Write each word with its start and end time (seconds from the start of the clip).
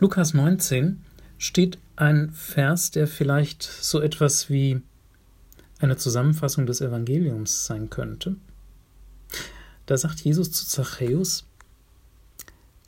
Lukas 0.00 0.32
19 0.32 1.02
steht 1.38 1.78
ein 1.96 2.30
Vers, 2.30 2.92
der 2.92 3.08
vielleicht 3.08 3.64
so 3.64 4.00
etwas 4.00 4.48
wie 4.48 4.80
eine 5.80 5.96
Zusammenfassung 5.96 6.66
des 6.66 6.80
Evangeliums 6.80 7.66
sein 7.66 7.90
könnte. 7.90 8.36
Da 9.86 9.96
sagt 9.96 10.20
Jesus 10.20 10.52
zu 10.52 10.66
Zachäus, 10.66 11.46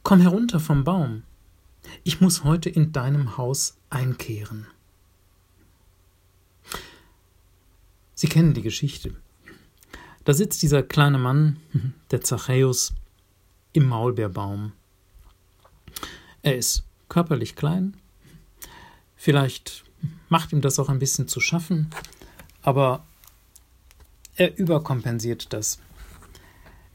Komm 0.04 0.20
herunter 0.20 0.61
vom 0.61 0.84
Baum, 0.84 1.25
ich 2.04 2.20
muss 2.20 2.45
heute 2.45 2.70
in 2.70 2.93
deinem 2.93 3.36
Haus 3.36 3.77
einkehren. 3.90 4.68
Sie 8.14 8.29
kennen 8.29 8.54
die 8.54 8.62
Geschichte. 8.62 9.16
Da 10.24 10.32
sitzt 10.32 10.62
dieser 10.62 10.84
kleine 10.84 11.18
Mann, 11.18 11.56
der 12.12 12.20
Zachäus, 12.20 12.92
im 13.72 13.86
Maulbeerbaum. 13.86 14.72
Er 16.43 16.57
ist 16.57 16.85
körperlich 17.11 17.57
klein, 17.57 17.95
vielleicht 19.17 19.85
macht 20.31 20.55
ihm 20.55 20.63
das 20.63 20.79
auch 20.79 20.89
ein 20.89 20.99
bisschen 20.99 21.29
zu 21.29 21.41
schaffen, 21.41 21.91
aber 22.63 23.05
er 24.36 24.57
überkompensiert 24.57 25.53
das. 25.53 25.79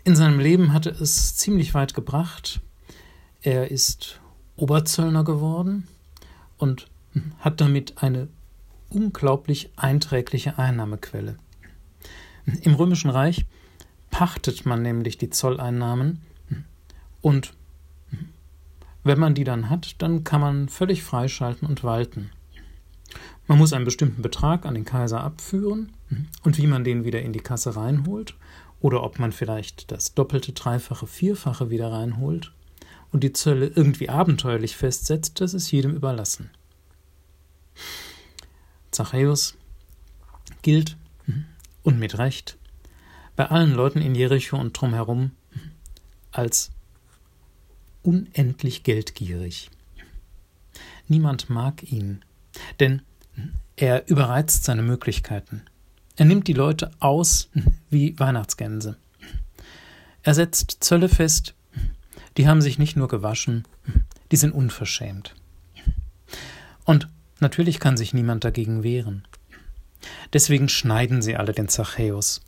In 0.04 0.16
seinem 0.16 0.40
Leben 0.40 0.74
hatte 0.74 0.90
es 0.90 1.36
ziemlich 1.36 1.76
weit 1.76 1.94
gebracht. 1.94 2.62
Er 3.42 3.70
ist 3.70 4.20
Oberzöllner 4.56 5.24
geworden 5.24 5.88
und 6.58 6.88
hat 7.40 7.62
damit 7.62 8.02
eine 8.02 8.28
unglaublich 8.90 9.70
einträgliche 9.76 10.58
Einnahmequelle. 10.58 11.38
Im 12.62 12.76
Römischen 12.76 13.10
Reich 13.10 13.46
pachtet 14.12 14.66
man 14.66 14.82
nämlich 14.82 15.18
die 15.18 15.30
Zolleinnahmen 15.30 16.22
und 17.22 17.54
wenn 19.06 19.20
man 19.20 19.36
die 19.36 19.46
dann 19.46 19.70
hat, 19.70 19.96
dann 20.00 20.24
kann 20.24 20.42
man 20.42 20.68
völlig 20.68 21.04
freischalten 21.04 21.68
und 21.68 21.84
walten. 21.84 22.32
Man 23.48 23.58
muss 23.58 23.72
einen 23.72 23.86
bestimmten 23.86 24.22
Betrag 24.22 24.66
an 24.66 24.74
den 24.74 24.84
Kaiser 24.84 25.22
abführen 25.22 25.94
und 26.44 26.58
wie 26.58 26.68
man 26.68 26.84
den 26.84 27.06
wieder 27.06 27.22
in 27.22 27.32
die 27.32 27.40
Kasse 27.40 27.76
reinholt 27.76 28.36
oder 28.82 29.04
ob 29.04 29.20
man 29.20 29.32
vielleicht 29.32 29.92
das 29.92 30.14
doppelte, 30.14 30.52
dreifache, 30.52 31.08
vierfache 31.08 31.70
wieder 31.70 31.92
reinholt 31.92 32.52
und 33.12 33.24
die 33.24 33.32
Zölle 33.32 33.68
irgendwie 33.68 34.10
abenteuerlich 34.10 34.76
festsetzt, 34.76 35.40
das 35.40 35.54
ist 35.54 35.72
jedem 35.72 35.96
überlassen. 35.96 36.50
Zachäus 38.92 39.56
gilt, 40.62 40.98
und 41.84 42.00
mit 42.00 42.18
Recht, 42.18 42.58
bei 43.36 43.46
allen 43.46 43.74
Leuten 43.74 44.02
in 44.02 44.16
Jericho 44.16 44.58
und 44.58 44.74
drumherum 44.74 45.32
als 46.32 46.72
unendlich 48.06 48.84
geldgierig. 48.84 49.70
Niemand 51.08 51.50
mag 51.50 51.84
ihn, 51.92 52.24
denn 52.80 53.02
er 53.76 54.08
überreizt 54.08 54.64
seine 54.64 54.82
Möglichkeiten. 54.82 55.64
Er 56.16 56.26
nimmt 56.26 56.48
die 56.48 56.54
Leute 56.54 56.92
aus 57.00 57.50
wie 57.90 58.18
Weihnachtsgänse. 58.18 58.98
Er 60.24 60.34
setzt 60.34 60.78
Zölle 60.80 61.10
fest, 61.10 61.54
die 62.38 62.48
haben 62.48 62.62
sich 62.62 62.80
nicht 62.80 62.96
nur 62.96 63.08
gewaschen, 63.08 63.66
die 64.32 64.38
sind 64.38 64.52
unverschämt. 64.52 65.36
Und 66.86 67.10
natürlich 67.40 67.80
kann 67.80 67.98
sich 67.98 68.14
niemand 68.14 68.44
dagegen 68.44 68.84
wehren. 68.84 69.28
Deswegen 70.34 70.70
schneiden 70.70 71.22
sie 71.22 71.36
alle 71.36 71.54
den 71.54 71.68
Zachäus. 71.68 72.42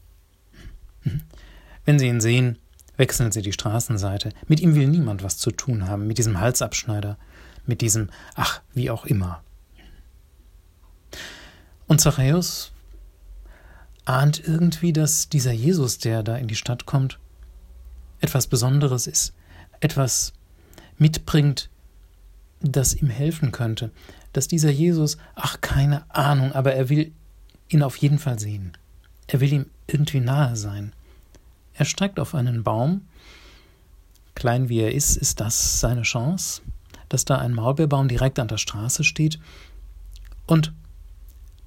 Wenn 1.86 2.00
sie 2.00 2.08
ihn 2.08 2.22
sehen, 2.22 2.58
wechseln 2.98 3.32
sie 3.32 3.42
die 3.42 3.54
Straßenseite. 3.54 4.32
Mit 4.48 4.60
ihm 4.60 4.76
will 4.76 4.88
niemand 4.88 5.24
was 5.24 5.38
zu 5.38 5.52
tun 5.52 5.88
haben, 5.88 6.08
mit 6.08 6.18
diesem 6.18 6.40
Halsabschneider, 6.40 7.18
mit 7.66 7.82
diesem 7.82 8.10
Ach, 8.36 8.62
wie 8.74 8.90
auch 8.90 9.06
immer. 9.06 9.44
Und 11.88 12.02
Zachäus 12.02 12.74
ahnt 14.06 14.46
irgendwie, 14.46 14.94
dass 14.94 15.30
dieser 15.30 15.52
Jesus, 15.52 15.98
der 15.98 16.24
da 16.24 16.38
in 16.38 16.48
die 16.48 16.56
Stadt 16.56 16.86
kommt, 16.86 17.20
etwas 18.20 18.48
Besonderes 18.48 19.08
ist, 19.08 19.34
etwas 19.80 20.34
mitbringt, 20.98 21.70
das 22.62 22.96
ihm 22.96 23.10
helfen 23.10 23.52
könnte, 23.52 23.92
dass 24.34 24.48
dieser 24.48 24.72
Jesus, 24.72 25.18
ach 25.36 25.62
keine 25.62 26.10
Ahnung, 26.14 26.54
aber 26.54 26.74
er 26.74 26.90
will 26.90 27.12
ihn 27.70 27.84
auf 27.84 27.98
jeden 27.98 28.20
Fall 28.20 28.40
sehen. 28.40 28.74
Er 29.28 29.42
will 29.42 29.52
ihm 29.52 29.66
irgendwie 29.88 30.20
nahe 30.20 30.56
sein. 30.56 30.94
Er 31.78 31.86
steigt 31.86 32.20
auf 32.20 32.34
einen 32.34 32.64
Baum. 32.64 33.08
Klein 34.34 34.68
wie 34.68 34.80
er 34.80 34.94
ist, 34.94 35.16
ist 35.16 35.40
das 35.40 35.80
seine 35.80 36.02
Chance, 36.02 36.62
dass 37.08 37.24
da 37.24 37.38
ein 37.38 37.54
Maulbeerbaum 37.54 38.08
direkt 38.08 38.40
an 38.40 38.48
der 38.48 38.58
Straße 38.58 39.04
steht. 39.04 39.40
Und 40.48 40.74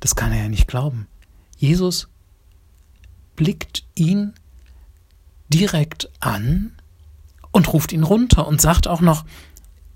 das 0.00 0.16
kann 0.16 0.32
er 0.32 0.43
ja 0.43 0.48
nicht 0.48 0.66
glauben. 0.66 1.06
Jesus 1.56 2.09
blickt 3.37 3.84
ihn 3.94 4.34
direkt 5.48 6.10
an 6.21 6.72
und 7.53 7.72
ruft 7.72 7.92
ihn 7.92 8.03
runter 8.03 8.47
und 8.47 8.60
sagt 8.60 8.88
auch 8.88 9.00
noch, 9.00 9.25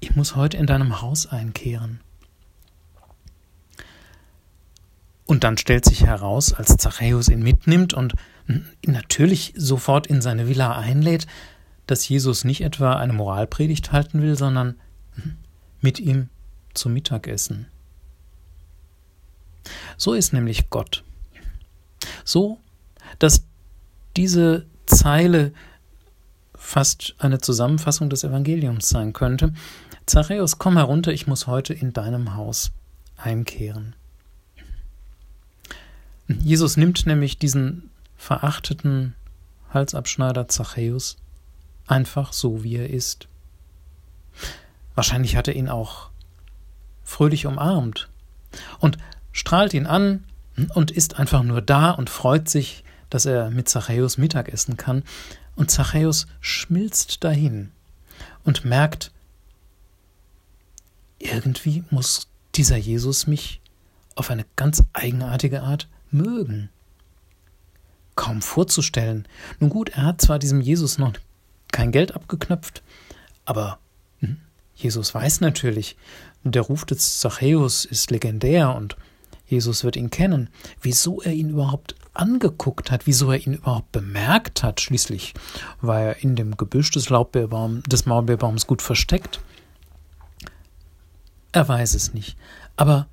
ich 0.00 0.14
muss 0.14 0.36
heute 0.36 0.56
in 0.56 0.66
deinem 0.66 1.00
Haus 1.00 1.26
einkehren. 1.26 2.00
Und 5.26 5.42
dann 5.42 5.56
stellt 5.56 5.84
sich 5.84 6.04
heraus, 6.04 6.52
als 6.52 6.76
Zachäus 6.76 7.28
ihn 7.28 7.42
mitnimmt 7.42 7.94
und 7.94 8.14
natürlich 8.86 9.54
sofort 9.56 10.06
in 10.06 10.20
seine 10.20 10.48
Villa 10.48 10.76
einlädt, 10.76 11.26
dass 11.86 12.08
Jesus 12.08 12.44
nicht 12.44 12.62
etwa 12.62 12.94
eine 12.94 13.12
Moralpredigt 13.12 13.92
halten 13.92 14.22
will, 14.22 14.36
sondern 14.36 14.76
mit 15.80 16.00
ihm 16.00 16.28
zum 16.72 16.92
Mittagessen. 16.92 17.66
So 19.96 20.14
ist 20.14 20.32
nämlich 20.32 20.70
Gott. 20.70 21.04
So, 22.24 22.58
dass 23.18 23.44
diese 24.16 24.66
Zeile 24.86 25.52
fast 26.54 27.14
eine 27.18 27.38
Zusammenfassung 27.38 28.10
des 28.10 28.24
Evangeliums 28.24 28.88
sein 28.88 29.12
könnte. 29.12 29.52
Zachäus, 30.06 30.58
komm 30.58 30.76
herunter, 30.76 31.12
ich 31.12 31.26
muss 31.26 31.46
heute 31.46 31.74
in 31.74 31.92
deinem 31.92 32.34
Haus 32.34 32.72
einkehren. 33.16 33.94
Jesus 36.26 36.76
nimmt 36.76 37.06
nämlich 37.06 37.38
diesen 37.38 37.90
verachteten 38.16 39.14
Halsabschneider 39.72 40.48
Zachäus 40.48 41.16
einfach 41.86 42.32
so, 42.32 42.62
wie 42.62 42.76
er 42.76 42.90
ist. 42.90 43.28
Wahrscheinlich 44.94 45.36
hat 45.36 45.48
er 45.48 45.56
ihn 45.56 45.68
auch 45.68 46.10
fröhlich 47.02 47.46
umarmt 47.46 48.08
und 48.78 48.98
strahlt 49.32 49.74
ihn 49.74 49.86
an 49.86 50.24
und 50.74 50.90
ist 50.90 51.18
einfach 51.18 51.42
nur 51.42 51.60
da 51.60 51.90
und 51.90 52.10
freut 52.10 52.48
sich, 52.48 52.84
dass 53.10 53.26
er 53.26 53.50
mit 53.50 53.68
Zachäus 53.68 54.18
Mittag 54.18 54.48
essen 54.48 54.76
kann. 54.76 55.02
Und 55.56 55.70
Zachäus 55.70 56.26
schmilzt 56.40 57.22
dahin 57.22 57.70
und 58.44 58.64
merkt, 58.64 59.12
irgendwie 61.18 61.84
muss 61.90 62.28
dieser 62.54 62.76
Jesus 62.76 63.26
mich 63.26 63.60
auf 64.14 64.30
eine 64.30 64.44
ganz 64.56 64.82
eigenartige 64.92 65.62
Art 65.62 65.88
mögen. 66.10 66.70
Kaum 68.14 68.42
vorzustellen. 68.42 69.26
Nun 69.60 69.70
gut, 69.70 69.90
er 69.90 70.04
hat 70.04 70.20
zwar 70.20 70.38
diesem 70.38 70.60
Jesus 70.60 70.98
noch 70.98 71.12
kein 71.72 71.92
Geld 71.92 72.14
abgeknöpft, 72.14 72.82
aber 73.44 73.78
hm, 74.20 74.38
Jesus 74.74 75.14
weiß 75.14 75.40
natürlich, 75.40 75.96
der 76.44 76.62
Ruf 76.62 76.84
des 76.84 77.20
Zachäus 77.20 77.84
ist 77.84 78.10
legendär 78.10 78.74
und 78.74 78.96
Jesus 79.46 79.84
wird 79.84 79.96
ihn 79.96 80.10
kennen. 80.10 80.48
Wieso 80.80 81.20
er 81.20 81.32
ihn 81.32 81.50
überhaupt 81.50 81.94
angeguckt 82.12 82.90
hat, 82.90 83.06
wieso 83.06 83.32
er 83.32 83.44
ihn 83.44 83.54
überhaupt 83.54 83.92
bemerkt 83.92 84.62
hat, 84.62 84.80
schließlich 84.80 85.34
war 85.80 86.00
er 86.00 86.22
in 86.22 86.36
dem 86.36 86.56
Gebüsch 86.56 86.90
des, 86.92 87.10
Laubbeerbaum, 87.10 87.82
des 87.82 88.06
Maulbeerbaums 88.06 88.66
gut 88.66 88.82
versteckt. 88.82 89.40
Er 91.52 91.68
weiß 91.68 91.94
es 91.94 92.14
nicht, 92.14 92.36
aber 92.76 93.08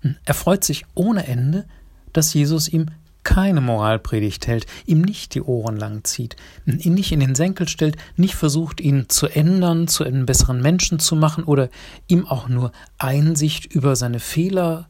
hm, 0.00 0.16
er 0.24 0.34
freut 0.34 0.64
sich 0.64 0.86
ohne 0.94 1.26
Ende, 1.26 1.66
dass 2.12 2.34
Jesus 2.34 2.68
ihm 2.68 2.90
keine 3.26 3.60
Moralpredigt 3.60 4.46
hält, 4.46 4.66
ihm 4.86 5.02
nicht 5.02 5.34
die 5.34 5.42
Ohren 5.42 5.76
lang 5.76 6.04
zieht, 6.04 6.36
ihn 6.64 6.94
nicht 6.94 7.10
in 7.10 7.18
den 7.18 7.34
Senkel 7.34 7.66
stellt, 7.66 7.96
nicht 8.16 8.36
versucht, 8.36 8.80
ihn 8.80 9.08
zu 9.08 9.26
ändern, 9.26 9.88
zu 9.88 10.04
einem 10.04 10.26
besseren 10.26 10.62
Menschen 10.62 11.00
zu 11.00 11.16
machen 11.16 11.42
oder 11.42 11.68
ihm 12.06 12.24
auch 12.24 12.48
nur 12.48 12.70
Einsicht 12.98 13.66
über 13.66 13.96
seine 13.96 14.20
Fehler 14.20 14.86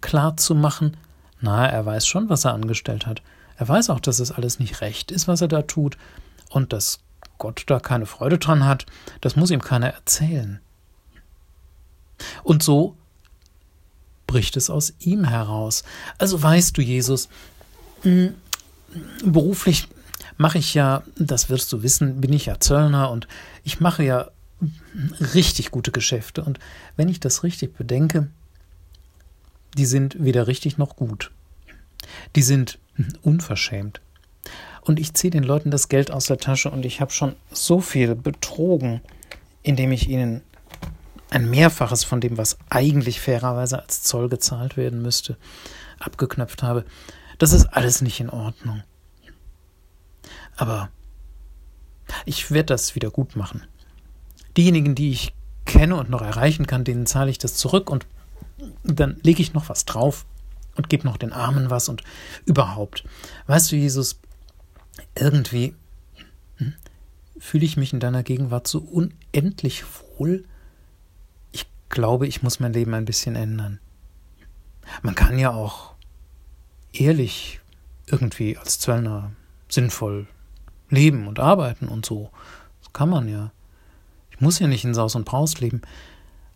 klar 0.00 0.36
zu 0.36 0.56
machen. 0.56 0.96
Na, 1.40 1.64
er 1.66 1.86
weiß 1.86 2.04
schon, 2.04 2.28
was 2.28 2.44
er 2.44 2.52
angestellt 2.52 3.06
hat. 3.06 3.22
Er 3.56 3.68
weiß 3.68 3.90
auch, 3.90 4.00
dass 4.00 4.18
es 4.18 4.32
alles 4.32 4.58
nicht 4.58 4.80
recht 4.80 5.12
ist, 5.12 5.28
was 5.28 5.40
er 5.40 5.48
da 5.48 5.62
tut, 5.62 5.96
und 6.50 6.72
dass 6.72 6.98
Gott 7.38 7.62
da 7.68 7.78
keine 7.78 8.06
Freude 8.06 8.38
dran 8.38 8.64
hat, 8.64 8.86
das 9.20 9.36
muss 9.36 9.52
ihm 9.52 9.60
keiner 9.60 9.90
erzählen. 9.90 10.58
Und 12.42 12.64
so 12.64 12.96
bricht 14.26 14.56
es 14.56 14.70
aus 14.70 14.94
ihm 14.98 15.24
heraus. 15.24 15.84
Also 16.18 16.42
weißt 16.42 16.76
du, 16.76 16.82
Jesus, 16.82 17.28
hm, 18.02 18.34
beruflich 19.24 19.88
mache 20.36 20.58
ich 20.58 20.74
ja, 20.74 21.02
das 21.16 21.48
wirst 21.48 21.72
du 21.72 21.82
wissen, 21.82 22.20
bin 22.20 22.32
ich 22.32 22.46
ja 22.46 22.60
Zöllner 22.60 23.10
und 23.10 23.28
ich 23.64 23.80
mache 23.80 24.02
ja 24.02 24.30
richtig 25.34 25.70
gute 25.70 25.92
Geschäfte. 25.92 26.42
Und 26.42 26.58
wenn 26.96 27.08
ich 27.08 27.20
das 27.20 27.42
richtig 27.42 27.76
bedenke, 27.76 28.28
die 29.76 29.86
sind 29.86 30.22
weder 30.22 30.46
richtig 30.46 30.78
noch 30.78 30.96
gut. 30.96 31.30
Die 32.34 32.42
sind 32.42 32.78
unverschämt. 33.22 34.00
Und 34.80 35.00
ich 35.00 35.14
ziehe 35.14 35.30
den 35.30 35.42
Leuten 35.42 35.70
das 35.70 35.88
Geld 35.88 36.10
aus 36.10 36.26
der 36.26 36.38
Tasche 36.38 36.70
und 36.70 36.86
ich 36.86 37.00
habe 37.00 37.10
schon 37.10 37.34
so 37.50 37.80
viel 37.80 38.14
betrogen, 38.14 39.00
indem 39.62 39.92
ich 39.92 40.08
ihnen 40.08 40.42
ein 41.36 41.50
Mehrfaches 41.50 42.02
von 42.02 42.20
dem, 42.20 42.38
was 42.38 42.58
eigentlich 42.70 43.20
fairerweise 43.20 43.80
als 43.80 44.02
Zoll 44.02 44.28
gezahlt 44.28 44.76
werden 44.76 45.02
müsste, 45.02 45.36
abgeknöpft 45.98 46.62
habe. 46.62 46.84
Das 47.38 47.52
ist 47.52 47.66
alles 47.66 48.00
nicht 48.00 48.20
in 48.20 48.30
Ordnung. 48.30 48.82
Aber 50.56 50.88
ich 52.24 52.50
werde 52.50 52.66
das 52.66 52.94
wieder 52.94 53.10
gut 53.10 53.36
machen. 53.36 53.62
Diejenigen, 54.56 54.94
die 54.94 55.10
ich 55.10 55.34
kenne 55.66 55.96
und 55.96 56.08
noch 56.08 56.22
erreichen 56.22 56.66
kann, 56.66 56.84
denen 56.84 57.06
zahle 57.06 57.30
ich 57.30 57.38
das 57.38 57.54
zurück 57.54 57.90
und 57.90 58.06
dann 58.82 59.20
lege 59.22 59.42
ich 59.42 59.52
noch 59.52 59.68
was 59.68 59.84
drauf 59.84 60.24
und 60.76 60.88
gebe 60.88 61.06
noch 61.06 61.18
den 61.18 61.34
Armen 61.34 61.68
was 61.68 61.90
und 61.90 62.02
überhaupt. 62.46 63.04
Weißt 63.46 63.70
du, 63.70 63.76
Jesus, 63.76 64.20
irgendwie 65.14 65.74
hm, 66.56 66.72
fühle 67.38 67.66
ich 67.66 67.76
mich 67.76 67.92
in 67.92 68.00
deiner 68.00 68.22
Gegenwart 68.22 68.66
so 68.66 68.78
unendlich 68.78 69.84
wohl. 70.16 70.46
Glaube, 71.88 72.26
ich 72.26 72.42
muss 72.42 72.60
mein 72.60 72.72
Leben 72.72 72.94
ein 72.94 73.04
bisschen 73.04 73.36
ändern. 73.36 73.80
Man 75.02 75.14
kann 75.14 75.38
ja 75.38 75.52
auch 75.52 75.94
ehrlich 76.92 77.60
irgendwie 78.06 78.56
als 78.56 78.78
Zöllner 78.78 79.32
sinnvoll 79.68 80.26
leben 80.90 81.26
und 81.26 81.40
arbeiten 81.40 81.88
und 81.88 82.06
so. 82.06 82.30
Das 82.80 82.92
kann 82.92 83.08
man 83.08 83.28
ja. 83.28 83.50
Ich 84.30 84.40
muss 84.40 84.58
ja 84.58 84.66
nicht 84.66 84.84
in 84.84 84.94
Saus 84.94 85.14
und 85.14 85.24
Braus 85.24 85.60
leben. 85.60 85.82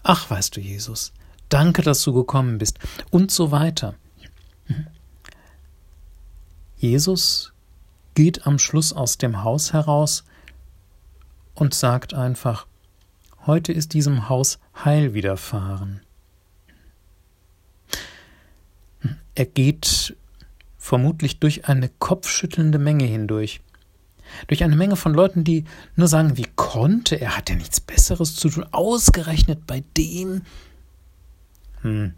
Ach, 0.03 0.31
weißt 0.31 0.57
du, 0.57 0.61
Jesus, 0.61 1.13
danke, 1.49 1.83
dass 1.83 2.03
du 2.03 2.13
gekommen 2.13 2.59
bist 2.59 2.79
und 3.11 3.31
so 3.31 3.51
weiter. 3.51 3.95
Jesus 6.77 7.53
geht 8.15 8.47
am 8.47 8.59
Schluss 8.59 8.93
aus 8.93 9.19
dem 9.19 9.45
Haus 9.45 9.73
heraus 9.73 10.25
und 11.55 11.75
sagt 11.75 12.15
einfach, 12.15 12.67
heute 13.47 13.73
ist 13.73 13.95
diesem 13.95 14.29
Haus 14.29 14.59
Heil 14.85 15.15
widerfahren. 15.15 16.01
Er 19.35 19.47
geht 19.47 20.17
vermutlich 20.77 21.39
durch 21.39 21.67
eine 21.67 21.89
kopfschüttelnde 21.89 22.79
Menge 22.79 23.05
hindurch. 23.05 23.61
Durch 24.47 24.63
eine 24.63 24.77
Menge 24.77 24.97
von 24.97 25.15
Leuten, 25.15 25.45
die 25.45 25.65
nur 25.97 26.09
sagen, 26.09 26.37
wie 26.37 26.47
konnte, 26.57 27.21
er 27.21 27.37
hat 27.37 27.51
ja 27.51 27.57
nichts 27.57 27.81
Besseres 27.81 28.37
zu 28.37 28.49
tun, 28.49 28.67
ausgerechnet 28.71 29.67
bei 29.67 29.83
dem. 29.97 30.43
Hm. 31.83 32.15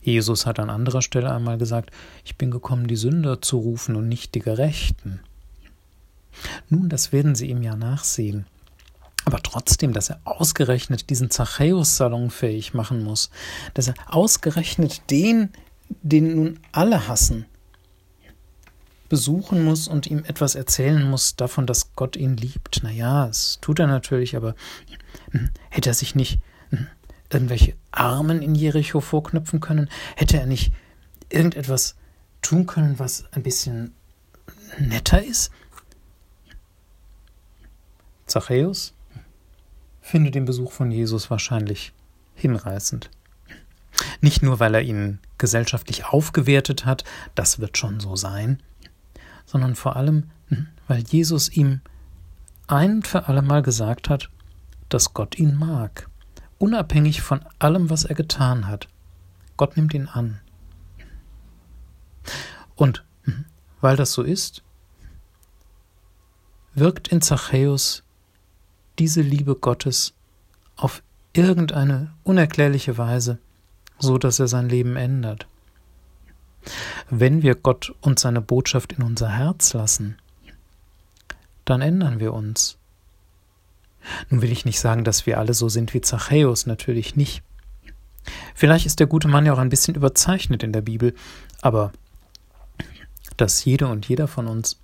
Jesus 0.00 0.46
hat 0.46 0.58
an 0.58 0.70
anderer 0.70 1.02
Stelle 1.02 1.32
einmal 1.32 1.58
gesagt, 1.58 1.90
ich 2.24 2.36
bin 2.36 2.50
gekommen, 2.50 2.86
die 2.86 2.96
Sünder 2.96 3.40
zu 3.40 3.58
rufen 3.58 3.96
und 3.96 4.08
nicht 4.08 4.34
die 4.34 4.40
Gerechten. 4.40 5.20
Nun, 6.68 6.88
das 6.88 7.12
werden 7.12 7.34
sie 7.34 7.50
ihm 7.50 7.62
ja 7.62 7.76
nachsehen. 7.76 8.46
Aber 9.24 9.40
trotzdem, 9.42 9.92
dass 9.92 10.10
er 10.10 10.20
ausgerechnet 10.24 11.10
diesen 11.10 11.30
Zachäus 11.30 11.96
salonfähig 11.96 12.74
machen 12.74 13.04
muss, 13.04 13.30
dass 13.74 13.88
er 13.88 13.94
ausgerechnet 14.06 15.02
den, 15.10 15.50
den 16.02 16.34
nun 16.34 16.60
alle 16.72 17.06
hassen, 17.08 17.46
besuchen 19.08 19.62
muss 19.62 19.88
und 19.88 20.06
ihm 20.06 20.24
etwas 20.24 20.54
erzählen 20.54 21.08
muss 21.08 21.36
davon, 21.36 21.66
dass 21.66 21.94
Gott 21.94 22.16
ihn 22.16 22.36
liebt. 22.36 22.82
Naja, 22.82 23.26
das 23.26 23.58
tut 23.60 23.78
er 23.78 23.86
natürlich, 23.86 24.36
aber 24.36 24.54
hätte 25.68 25.90
er 25.90 25.94
sich 25.94 26.14
nicht 26.14 26.40
irgendwelche 27.30 27.74
Armen 27.90 28.42
in 28.42 28.54
Jericho 28.54 29.00
vorknüpfen 29.00 29.60
können? 29.60 29.90
Hätte 30.16 30.38
er 30.38 30.46
nicht 30.46 30.72
irgendetwas 31.28 31.96
tun 32.40 32.66
können, 32.66 32.98
was 32.98 33.24
ein 33.32 33.42
bisschen 33.42 33.94
netter 34.78 35.22
ist? 35.22 35.50
Zachäus 38.26 38.94
findet 40.02 40.34
den 40.34 40.44
Besuch 40.44 40.72
von 40.72 40.90
Jesus 40.90 41.30
wahrscheinlich 41.30 41.94
hinreißend. 42.34 43.08
Nicht 44.20 44.42
nur, 44.42 44.60
weil 44.60 44.74
er 44.74 44.82
ihn 44.82 45.20
gesellschaftlich 45.38 46.06
aufgewertet 46.06 46.84
hat, 46.84 47.04
das 47.34 47.60
wird 47.60 47.78
schon 47.78 48.00
so 48.00 48.16
sein, 48.16 48.62
sondern 49.46 49.74
vor 49.74 49.96
allem, 49.96 50.30
hm, 50.48 50.68
weil 50.88 51.00
Jesus 51.00 51.48
ihm 51.48 51.80
ein 52.66 53.02
für 53.02 53.28
allemal 53.28 53.62
gesagt 53.62 54.10
hat, 54.10 54.28
dass 54.88 55.14
Gott 55.14 55.38
ihn 55.38 55.56
mag, 55.56 56.08
unabhängig 56.58 57.22
von 57.22 57.40
allem, 57.58 57.90
was 57.90 58.04
er 58.04 58.14
getan 58.14 58.66
hat. 58.66 58.88
Gott 59.56 59.76
nimmt 59.76 59.94
ihn 59.94 60.08
an. 60.08 60.40
Und 62.74 63.04
hm, 63.24 63.44
weil 63.80 63.96
das 63.96 64.12
so 64.12 64.22
ist, 64.22 64.62
wirkt 66.74 67.08
in 67.08 67.20
Zachäus 67.20 68.02
diese 68.98 69.22
Liebe 69.22 69.54
Gottes 69.54 70.14
auf 70.76 71.02
irgendeine 71.32 72.12
unerklärliche 72.24 72.98
Weise, 72.98 73.38
so 73.98 74.18
dass 74.18 74.38
er 74.38 74.48
sein 74.48 74.68
Leben 74.68 74.96
ändert. 74.96 75.46
Wenn 77.10 77.42
wir 77.42 77.54
Gott 77.54 77.94
und 78.00 78.18
seine 78.18 78.40
Botschaft 78.40 78.92
in 78.92 79.02
unser 79.02 79.30
Herz 79.30 79.72
lassen, 79.72 80.16
dann 81.64 81.80
ändern 81.80 82.20
wir 82.20 82.32
uns. 82.32 82.76
Nun 84.30 84.42
will 84.42 84.52
ich 84.52 84.64
nicht 84.64 84.80
sagen, 84.80 85.04
dass 85.04 85.26
wir 85.26 85.38
alle 85.38 85.54
so 85.54 85.68
sind 85.68 85.94
wie 85.94 86.00
Zachäus, 86.00 86.66
natürlich 86.66 87.16
nicht. 87.16 87.42
Vielleicht 88.54 88.86
ist 88.86 89.00
der 89.00 89.06
gute 89.06 89.28
Mann 89.28 89.46
ja 89.46 89.52
auch 89.52 89.58
ein 89.58 89.68
bisschen 89.68 89.94
überzeichnet 89.94 90.62
in 90.62 90.72
der 90.72 90.82
Bibel, 90.82 91.14
aber 91.60 91.92
dass 93.36 93.64
jede 93.64 93.88
und 93.88 94.08
jeder 94.08 94.28
von 94.28 94.46
uns 94.46 94.78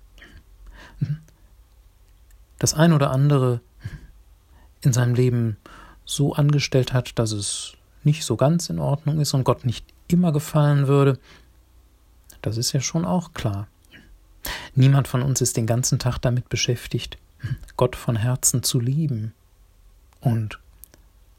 das 2.57 2.73
ein 2.73 2.91
oder 2.93 3.11
andere 3.11 3.61
in 4.81 4.93
seinem 4.93 5.13
Leben 5.13 5.57
so 6.05 6.33
angestellt 6.33 6.93
hat, 6.93 7.19
dass 7.19 7.31
es 7.31 7.73
nicht 8.03 8.23
so 8.23 8.35
ganz 8.35 8.69
in 8.69 8.79
Ordnung 8.79 9.19
ist 9.19 9.33
und 9.33 9.43
Gott 9.43 9.65
nicht 9.65 9.85
immer 10.07 10.31
gefallen 10.31 10.87
würde, 10.87 11.19
das 12.41 12.57
ist 12.57 12.71
ja 12.71 12.79
schon 12.79 13.05
auch 13.05 13.33
klar. 13.33 13.67
Niemand 14.73 15.07
von 15.07 15.21
uns 15.21 15.41
ist 15.41 15.57
den 15.57 15.67
ganzen 15.67 15.99
Tag 15.99 16.19
damit 16.19 16.49
beschäftigt, 16.49 17.17
Gott 17.77 17.95
von 17.95 18.15
Herzen 18.15 18.63
zu 18.63 18.79
lieben 18.79 19.33
und 20.21 20.59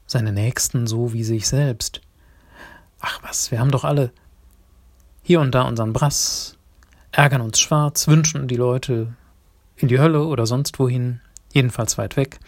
seine 0.05 0.31
Nächsten 0.31 0.87
so 0.87 1.13
wie 1.13 1.23
sich 1.23 1.47
selbst. 1.47 2.01
Ach 2.99 3.19
was, 3.23 3.51
wir 3.51 3.59
haben 3.59 3.71
doch 3.71 3.83
alle 3.83 4.11
hier 5.23 5.41
und 5.41 5.53
da 5.55 5.63
unseren 5.63 5.93
Brass, 5.93 6.57
ärgern 7.11 7.41
uns 7.41 7.59
schwarz, 7.59 8.07
wünschen 8.07 8.47
die 8.47 8.55
Leute 8.55 9.13
in 9.75 9.87
die 9.87 9.99
Hölle 9.99 10.25
oder 10.25 10.45
sonst 10.45 10.77
wohin, 10.79 11.21
jedenfalls 11.53 11.97
weit 11.97 12.17
weg. 12.17 12.39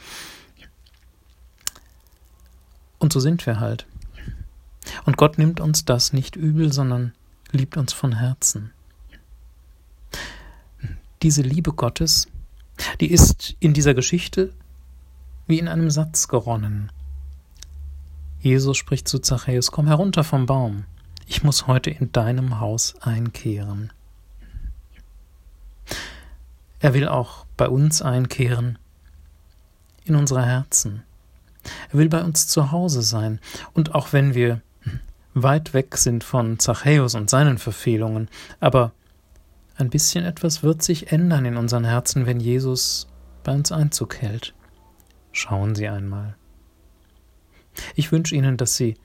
Und 3.03 3.11
so 3.11 3.19
sind 3.19 3.45
wir 3.45 3.59
halt. 3.59 3.85
Und 5.03 5.17
Gott 5.17 5.37
nimmt 5.37 5.59
uns 5.59 5.83
das 5.83 6.13
nicht 6.13 6.37
übel, 6.37 6.71
sondern 6.71 7.11
liebt 7.51 7.75
uns 7.75 7.91
von 7.91 8.13
Herzen. 8.13 8.71
Diese 11.21 11.41
Liebe 11.41 11.73
Gottes, 11.73 12.29
die 13.01 13.11
ist 13.11 13.57
in 13.59 13.73
dieser 13.73 13.93
Geschichte 13.93 14.53
wie 15.47 15.59
in 15.59 15.67
einem 15.67 15.89
Satz 15.89 16.29
geronnen. 16.29 16.93
Jesus 18.39 18.77
spricht 18.77 19.09
zu 19.09 19.19
Zachäus, 19.19 19.69
komm 19.69 19.87
herunter 19.87 20.23
vom 20.23 20.45
Baum, 20.45 20.85
ich 21.27 21.43
muss 21.43 21.67
heute 21.67 21.89
in 21.89 22.13
deinem 22.13 22.61
Haus 22.61 22.95
einkehren. 23.01 23.91
Er 26.79 26.93
will 26.93 27.09
auch 27.09 27.45
bei 27.57 27.67
uns 27.67 28.01
einkehren, 28.01 28.79
in 30.05 30.15
unsere 30.15 30.45
Herzen. 30.45 31.03
Er 31.91 31.99
will 31.99 32.09
bei 32.09 32.23
uns 32.23 32.47
zu 32.47 32.71
Hause 32.71 33.01
sein, 33.01 33.39
und 33.73 33.95
auch 33.95 34.13
wenn 34.13 34.33
wir 34.33 34.61
weit 35.33 35.73
weg 35.73 35.97
sind 35.97 36.23
von 36.23 36.59
Zachäus 36.59 37.15
und 37.15 37.29
seinen 37.29 37.57
Verfehlungen, 37.57 38.29
aber 38.59 38.91
ein 39.75 39.89
bisschen 39.89 40.25
etwas 40.25 40.61
wird 40.61 40.83
sich 40.83 41.11
ändern 41.11 41.45
in 41.45 41.57
unseren 41.57 41.85
Herzen, 41.85 42.25
wenn 42.25 42.39
Jesus 42.39 43.07
bei 43.43 43.53
uns 43.53 43.71
Einzug 43.71 44.17
hält. 44.17 44.53
Schauen 45.31 45.73
Sie 45.73 45.87
einmal. 45.87 46.35
Ich 47.95 48.11
wünsche 48.11 48.35
Ihnen, 48.35 48.57
dass 48.57 48.75
Sie, 48.75 48.95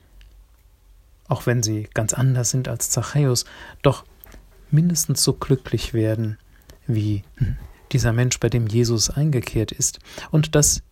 auch 1.27 1.47
wenn 1.47 1.63
Sie 1.63 1.89
ganz 1.93 2.13
anders 2.13 2.51
sind 2.51 2.67
als 2.67 2.91
Zachäus, 2.91 3.45
doch 3.81 4.05
mindestens 4.69 5.23
so 5.23 5.33
glücklich 5.33 5.93
werden 5.95 6.37
wie 6.85 7.23
dieser 7.91 8.13
Mensch, 8.13 8.39
bei 8.39 8.49
dem 8.49 8.67
Jesus 8.67 9.09
eingekehrt 9.09 9.71
ist, 9.71 9.99
und 10.29 10.53
dass 10.53 10.83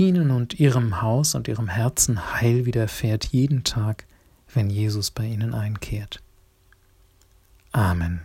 Ihnen 0.00 0.30
und 0.30 0.58
Ihrem 0.58 1.02
Haus 1.02 1.34
und 1.34 1.46
Ihrem 1.46 1.68
Herzen 1.68 2.40
Heil 2.40 2.64
widerfährt 2.64 3.26
jeden 3.26 3.64
Tag, 3.64 4.06
wenn 4.54 4.70
Jesus 4.70 5.10
bei 5.10 5.26
ihnen 5.26 5.52
einkehrt. 5.52 6.22
Amen. 7.72 8.22